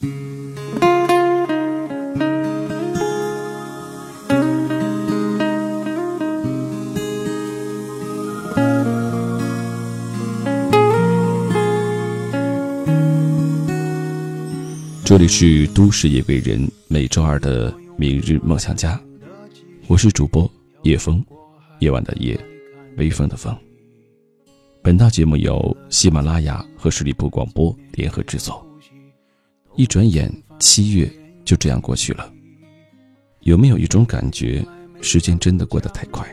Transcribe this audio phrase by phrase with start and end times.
[0.00, 0.08] 这
[15.18, 18.98] 里是都市夜归人，每周二的明日梦想家，
[19.86, 20.50] 我是主播
[20.84, 21.22] 叶枫，
[21.80, 22.38] 夜晚的夜，
[22.96, 23.54] 微风的风。
[24.82, 28.69] 本档节目由喜马拉雅和十里铺广播联合制作。
[29.76, 31.10] 一转眼，七月
[31.44, 32.32] 就这样过去了。
[33.40, 34.64] 有没有一种感觉，
[35.00, 36.26] 时间真的过得太快？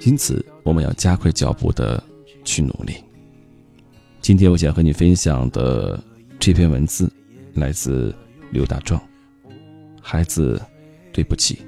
[0.00, 2.02] 因此，我们要加快脚步的
[2.44, 2.94] 去努力。
[4.20, 6.02] 今天，我想和你分享的
[6.38, 7.10] 这篇文字。
[7.54, 8.14] 来自
[8.52, 9.02] 刘大壮，
[10.00, 10.62] 孩子，
[11.12, 11.58] 对不起，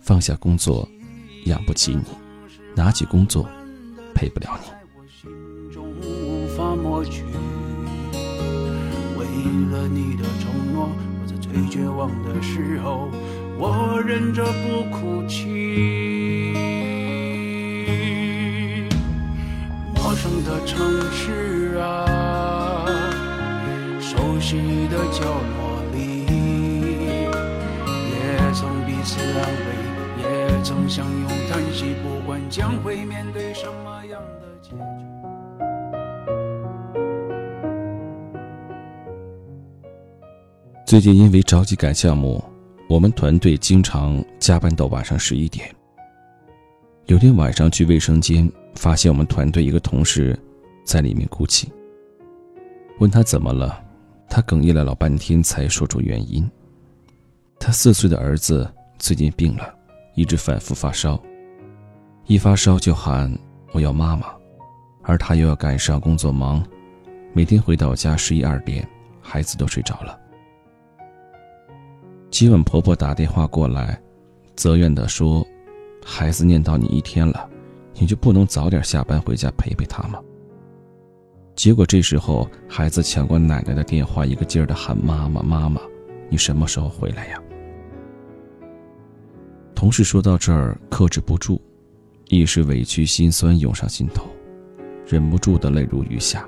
[0.00, 0.88] 放下工作，
[1.46, 2.02] 养不起你；
[2.76, 3.48] 拿起工作，
[4.14, 4.68] 陪不了你。
[9.44, 10.88] 为了你的承诺，
[11.20, 13.10] 我在最绝望的时候，
[13.58, 16.54] 我忍着不哭泣。
[19.94, 22.86] 陌生的城市啊，
[24.00, 24.84] 熟悉。
[24.94, 25.98] 的角落里，
[28.10, 28.14] 也
[28.52, 29.66] 曾彼此安慰，
[30.22, 30.24] 也
[30.62, 34.76] 曾相拥叹息，不管将会面对什么样的结局。
[40.94, 42.40] 最近因为着急赶项目，
[42.88, 45.68] 我们团队经常加班到晚上十一点。
[47.06, 50.38] 有天晚上去卫生间，发现我们团队一个同事
[50.84, 51.68] 在里面哭泣，
[53.00, 53.82] 问他怎么了。
[54.28, 56.48] 他哽咽了老半天，才说出原因。
[57.58, 59.74] 他四岁的儿子最近病了，
[60.14, 61.20] 一直反复发烧，
[62.26, 63.36] 一发烧就喊
[63.72, 64.28] 我要妈妈，
[65.02, 66.64] 而他又要赶上工作忙，
[67.32, 68.88] 每天回到家十一二点，
[69.20, 70.20] 孩子都睡着了。
[72.34, 73.96] 今晚婆婆打电话过来，
[74.56, 75.46] 责怨地说
[76.04, 77.48] ：“孩子念叨你一天了，
[77.94, 80.18] 你就不能早点下班回家陪陪他吗？”
[81.54, 85.80] 结果这时候，孩子抢过奶奶的电话，一个劲儿的喊：“妈妈，妈妈，
[86.28, 87.40] 你什么时候回来呀？”
[89.72, 91.62] 同事说到这儿，克制不住，
[92.30, 94.26] 一时委屈心酸涌上心头，
[95.06, 96.44] 忍不住的泪如雨下。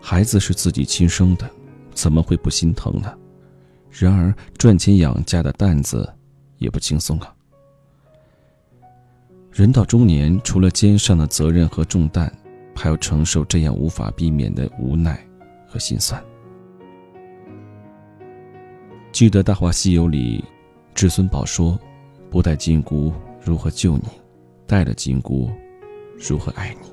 [0.00, 1.48] 孩子是自己亲生的，
[1.94, 3.16] 怎么会不心疼呢？
[3.98, 6.12] 然而赚钱养家的担子
[6.58, 7.34] 也不轻松啊。
[9.52, 12.32] 人到中年，除了肩上的责任和重担。
[12.78, 15.18] 还要承受这样无法避免的无奈
[15.66, 16.22] 和心酸。
[19.10, 20.44] 记得《大话西游》里，
[20.94, 21.80] 至尊宝说
[22.30, 23.10] ：“不带金箍
[23.42, 24.04] 如何救你？
[24.66, 25.50] 带了金箍，
[26.18, 26.92] 如何爱你？”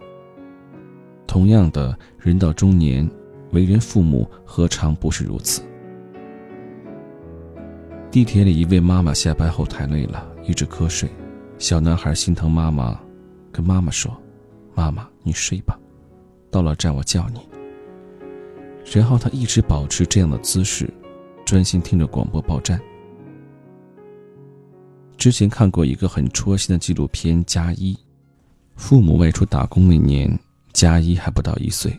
[1.28, 3.06] 同样的，人到中年，
[3.52, 5.62] 为人父母何尝不是如此？
[8.14, 11.10] 地铁里，一位妈妈下班后太累了，一直瞌睡。
[11.58, 12.96] 小男孩心疼妈妈，
[13.52, 14.16] 跟妈妈说。
[14.76, 15.80] 妈妈，你睡吧，
[16.52, 17.40] 到了站我叫你。
[18.94, 20.88] 然后他一直保持这样的姿势，
[21.44, 22.80] 专心听着广播报站。
[25.18, 27.96] 之前看过一个很戳心的纪录片《加一》，
[28.76, 30.40] 父母外出打工那年，
[30.72, 31.92] 加一还不到一岁。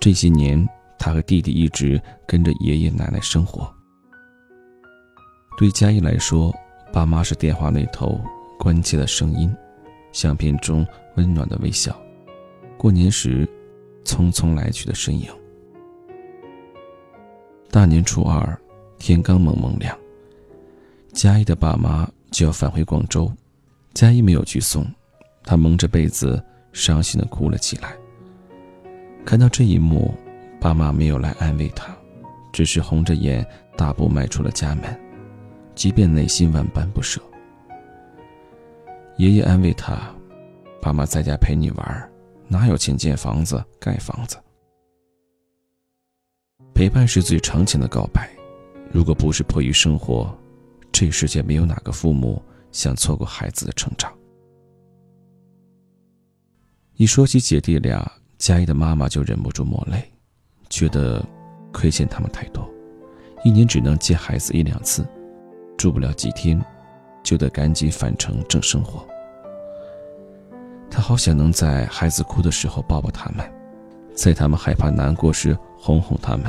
[0.00, 0.68] 这些年，
[0.98, 3.72] 他和弟弟一直跟着爷爷奶奶生活。
[5.60, 6.50] 对佳一来说，
[6.90, 8.18] 爸妈是电话那头
[8.58, 9.54] 关切的声音。
[10.10, 11.94] 相片中温暖的微笑，
[12.78, 13.46] 过年时
[14.02, 15.28] 匆匆来去的身影。
[17.70, 18.58] 大年初二，
[18.98, 19.94] 天刚蒙蒙亮，
[21.12, 23.30] 佳怡的爸妈就要返回广州，
[23.92, 24.86] 佳怡没有去送，
[25.44, 27.94] 她蒙着被子伤心的哭了起来。
[29.26, 30.14] 看到这一幕，
[30.58, 31.94] 爸妈没有来安慰她，
[32.50, 34.84] 只是红着眼大步迈出了家门，
[35.74, 37.20] 即便内心万般不舍。
[39.16, 40.14] 爷爷安慰他
[40.80, 42.12] ：“爸妈在家陪你玩，
[42.48, 44.36] 哪有钱建房子、盖房子？
[46.74, 48.30] 陪伴是最长情的告白。
[48.90, 50.34] 如果不是迫于生活，
[50.90, 52.42] 这世界没有哪个父母
[52.72, 54.12] 想错过孩子的成长。”
[56.96, 60.02] 一说起姐弟俩，佳怡的妈妈就忍不住抹泪，
[60.68, 61.24] 觉得
[61.72, 62.68] 亏欠他们太多，
[63.44, 65.06] 一年只能接孩子一两次，
[65.80, 66.62] 住不了几天。
[67.22, 69.06] 就得赶紧返程挣生活。
[70.90, 73.44] 他好想能在孩子哭的时候抱抱他们，
[74.14, 76.46] 在他们害怕难过时哄哄他们。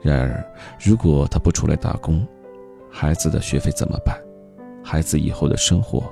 [0.00, 0.42] 然而，
[0.82, 2.26] 如果他不出来打工，
[2.90, 4.18] 孩子的学费怎么办？
[4.82, 6.02] 孩子以后的生活，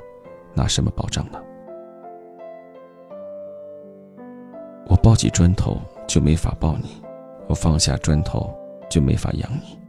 [0.52, 1.40] 拿什么保障呢？
[4.86, 7.02] 我抱起砖头就没法抱你，
[7.48, 8.54] 我放下砖头
[8.90, 9.81] 就没法养你。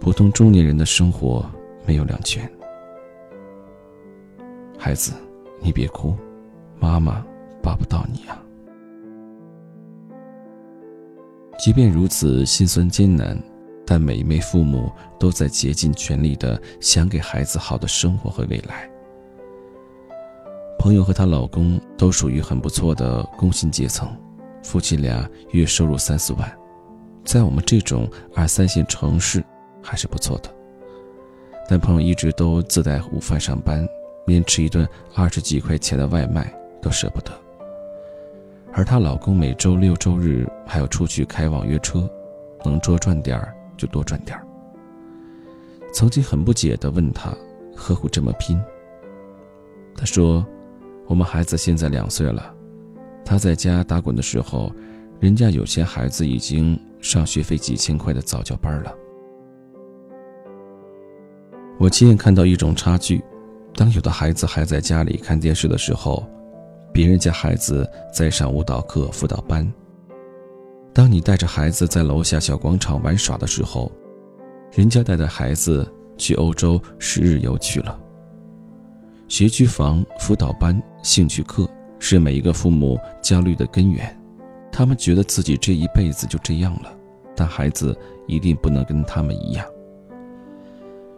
[0.00, 1.44] 普通中年人的生活
[1.86, 2.50] 没有两全。
[4.78, 5.12] 孩子，
[5.60, 6.16] 你别哭，
[6.78, 7.22] 妈妈
[7.62, 8.42] 抱不到你啊。
[11.58, 13.38] 即便如此心酸艰难，
[13.84, 18.90] 但每一位父母都在竭尽全力的想给孩子好的生活和未来。
[20.78, 24.08] 朋友和她老公都属于很不错的工薪阶层，
[24.62, 26.50] 夫妻俩月收入三四万，
[27.22, 29.44] 在我们这种二三线城市
[29.82, 30.50] 还是不错的。
[31.68, 33.86] 但朋友一直都自带午饭上班，
[34.26, 37.30] 连吃一顿二十几块钱的外卖都舍不得。
[38.72, 42.08] 而她老公每周六周日还要出去开网约车，
[42.64, 44.46] 能多赚点儿就多赚点儿。
[45.92, 47.34] 曾经很不解地问他
[47.74, 48.60] ：“何苦这么拼？”
[49.96, 50.46] 他说
[51.06, 52.54] ：“我们孩子现在两岁了，
[53.24, 54.72] 他在家打滚的时候，
[55.18, 58.94] 人家有些孩子已经上学费几千块的早教班了。
[61.80, 63.24] 我亲眼看到一种差距：
[63.74, 66.22] 当有的孩子还在家里看电视的时候。”
[66.92, 69.66] 别人家孩子在上舞蹈课、辅导班。
[70.92, 73.90] 当你带着孩子在楼下小广场玩耍的时候，
[74.72, 77.98] 人家带着孩子去欧洲十日游去了。
[79.28, 81.66] 学区房、辅导班、兴趣课
[82.00, 84.14] 是每一个父母焦虑的根源。
[84.72, 86.92] 他们觉得自己这一辈子就这样了，
[87.36, 87.96] 但孩子
[88.26, 89.64] 一定不能跟他们一样。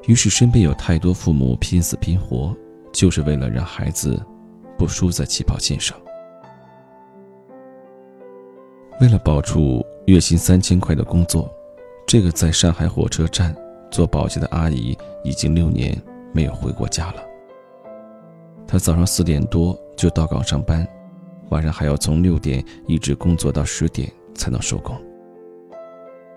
[0.06, 2.54] 于是，身边有太多父母拼死拼活，
[2.92, 4.20] 就是为了让孩子。
[4.78, 5.96] 不输在起跑线上。
[9.00, 11.48] 为了保住月薪三千块的工作，
[12.04, 13.54] 这个在上海火车站
[13.92, 15.96] 做保洁的阿姨已经六年
[16.32, 17.22] 没有回过家了。
[18.66, 20.84] 她早上四点多就到岗上班，
[21.50, 25.00] 晚上还要从六点一直工作到十点才能收工。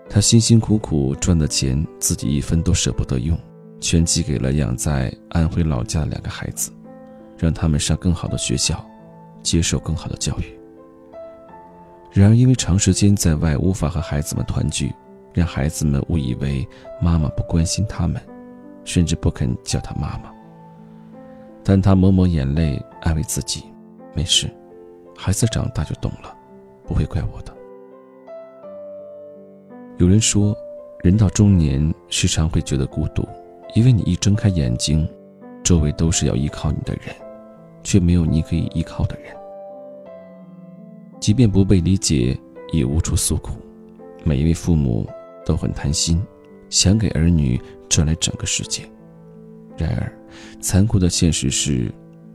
[0.08, 3.36] 她辛辛苦苦赚的钱，自己一分都舍不得用，
[3.80, 6.72] 全寄给了养在安徽老家的两个孩子。
[7.38, 8.82] 让他们上更好的学校，
[9.42, 10.58] 接受更好的教育。
[12.10, 14.90] 然而，因为长时间在外无法和孩子们团聚，
[15.34, 16.66] 让孩子们误以为
[16.98, 18.18] 妈妈不关心他们，
[18.84, 20.32] 甚至不肯叫他妈妈。
[21.62, 23.64] 但他抹抹眼泪，安慰自己
[24.16, 24.50] ：“没事，
[25.14, 26.34] 孩子长大就懂了，
[26.86, 27.54] 不会怪我的。”
[29.98, 30.56] 有人说，
[31.02, 33.28] 人到中年时常会觉得孤独，
[33.76, 35.06] 因为你一睁开眼睛，
[35.62, 37.14] 周围都是要依靠你的人。
[37.84, 39.32] 却没有你可以依靠的人，
[41.20, 42.36] 即便不被理解，
[42.72, 43.52] 也无处诉苦。
[44.24, 45.08] 每一位父母
[45.44, 46.20] 都很贪心，
[46.68, 48.82] 想给儿女赚来整个世界。
[49.78, 50.12] 然而，
[50.60, 51.94] 残酷的现实是，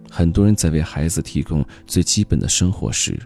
[0.09, 3.19] 很多人在为孩子提供最基本的生活时，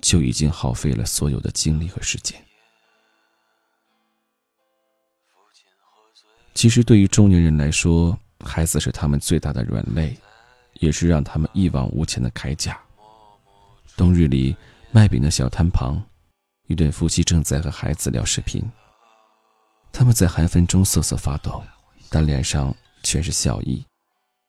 [0.00, 2.40] 就已经耗费了所有的精力和时间。
[6.58, 10.18] 其实，对于中年人来说，孩子是他们最大的软肋。
[10.80, 12.76] 也是让他们一往无前的铠甲。
[13.96, 14.56] 冬日里，
[14.90, 16.00] 卖饼的小摊旁，
[16.66, 18.68] 一对夫妻正在和孩子聊视频。
[19.92, 21.62] 他们在寒风中瑟瑟发抖，
[22.10, 22.74] 但脸上
[23.04, 23.84] 全是笑意。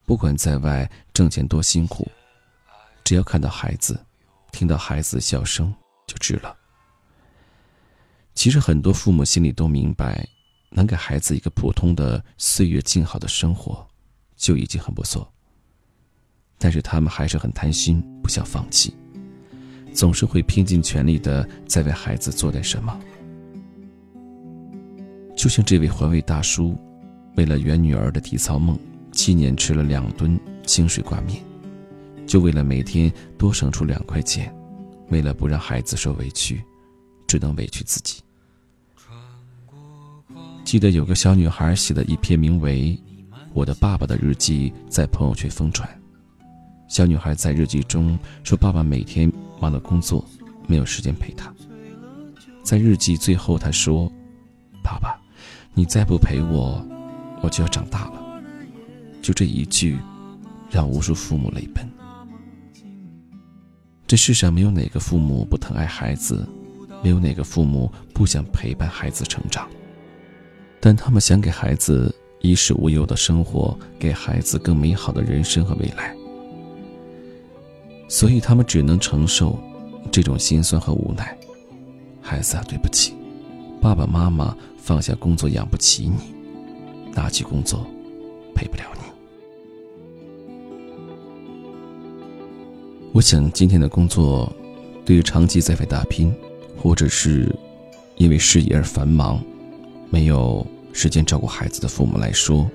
[0.04, 2.08] 不管在外挣钱多辛苦，
[3.04, 4.04] 只要看到孩子，
[4.50, 5.72] 听到孩子的笑声，
[6.08, 6.56] 就值了。
[8.34, 10.28] 其实很多父母心里都明白，
[10.70, 13.86] 能给孩子一个普通的岁月静好的生活，
[14.36, 15.30] 就已经很不错。
[16.58, 18.94] 但是他们还是很贪心，不想放弃，
[19.92, 23.00] 总是会拼尽全力的在为孩子做点什么。
[25.36, 26.76] 就像这位环卫大叔，
[27.36, 28.78] 为了圆女儿的体操梦，
[29.10, 31.42] 七年吃了两吨清水挂面，
[32.26, 34.54] 就为了每天多省出两块钱，
[35.08, 36.62] 为了不让孩子受委屈，
[37.26, 38.22] 只能委屈自己。
[40.70, 42.96] 记得有个小女孩写的一篇名为
[43.54, 45.90] 《我的爸爸的日记》在朋友圈疯传。
[46.86, 49.28] 小女孩在日记中说：“爸爸每天
[49.60, 50.24] 忙着工作，
[50.68, 51.52] 没有时间陪她。”
[52.62, 54.08] 在日记最后，她说
[54.80, 55.20] ：“爸爸，
[55.74, 56.80] 你再不陪我，
[57.42, 58.40] 我就要长大了。”
[59.20, 59.98] 就这一句，
[60.70, 61.84] 让无数父母泪奔。
[64.06, 66.48] 这世上没有哪个父母不疼爱孩子，
[67.02, 69.68] 没有哪个父母不想陪伴孩子成长，
[70.80, 76.16] 但他们想给孩子衣食无忧的生活，给孩子更美好的人生和未来。
[78.08, 79.58] 所以他们只能承受
[80.10, 81.38] 这种心酸和无奈。
[82.22, 83.14] 孩子啊，对不起，
[83.80, 86.34] 爸爸妈妈放下工作养不起你，
[87.12, 87.86] 拿起工作
[88.54, 89.02] 陪不了你。
[93.12, 94.50] 我想今天的工作，
[95.04, 96.34] 对于长期在外打拼，
[96.76, 97.54] 或者是
[98.16, 99.42] 因为事业而繁忙，
[100.10, 102.68] 没有时间照顾孩子的父母来说，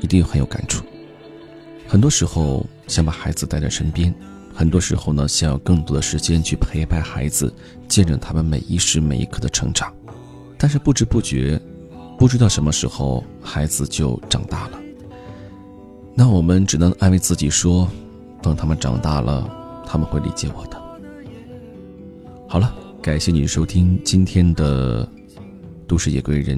[0.00, 0.84] 一定很有感触。
[1.86, 4.14] 很多时候想把孩子带在身边，
[4.54, 7.52] 很多时候呢，想要更多的时间去陪伴孩子，
[7.88, 9.92] 见证他们每一时每一刻的成长。
[10.58, 11.60] 但是不知不觉，
[12.18, 14.80] 不知道什么时候孩子就长大了。
[16.14, 17.88] 那我们只能安慰自己说，
[18.42, 19.48] 等他们长大了，
[19.86, 20.80] 他们会理解我的。
[22.46, 25.06] 好了，感谢你收听今天的
[25.90, 26.56] 《都市夜归人》。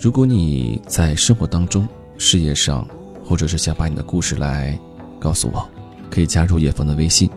[0.00, 2.88] 如果你在生活当中、事业上，
[3.22, 4.78] 或者是想把你的故事来
[5.18, 5.68] 告诉我，
[6.08, 7.28] 可以加入叶枫的微信，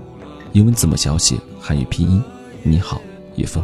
[0.54, 2.24] 英文字母小写，汉语拼音，
[2.64, 3.02] 你好，
[3.36, 3.62] 叶枫。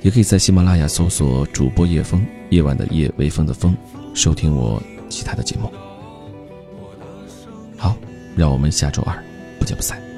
[0.00, 3.76] 也可以在喜马拉雅搜索主播叶枫，夜晚的夜，微风的风，
[4.14, 5.70] 收听我其他的节目。
[7.76, 7.94] 好，
[8.34, 9.22] 让我们下周二
[9.58, 10.09] 不见不散。